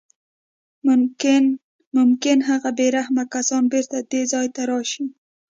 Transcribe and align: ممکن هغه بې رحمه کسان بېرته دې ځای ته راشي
ممکن 1.97 2.37
هغه 2.49 2.69
بې 2.77 2.87
رحمه 2.97 3.23
کسان 3.33 3.63
بېرته 3.73 3.97
دې 4.11 4.21
ځای 4.31 4.47
ته 4.55 4.61
راشي 4.69 5.05